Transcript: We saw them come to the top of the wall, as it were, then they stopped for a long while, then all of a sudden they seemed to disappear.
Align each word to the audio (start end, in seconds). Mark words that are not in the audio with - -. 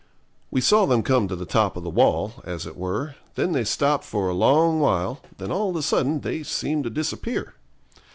We 0.49 0.61
saw 0.61 0.87
them 0.87 1.03
come 1.03 1.27
to 1.27 1.35
the 1.35 1.45
top 1.45 1.77
of 1.77 1.83
the 1.83 1.89
wall, 1.91 2.33
as 2.43 2.65
it 2.65 2.75
were, 2.75 3.13
then 3.35 3.51
they 3.51 3.63
stopped 3.63 4.03
for 4.03 4.29
a 4.29 4.33
long 4.33 4.79
while, 4.79 5.21
then 5.37 5.51
all 5.51 5.69
of 5.69 5.75
a 5.75 5.83
sudden 5.83 6.21
they 6.21 6.41
seemed 6.41 6.85
to 6.85 6.89
disappear. 6.89 7.53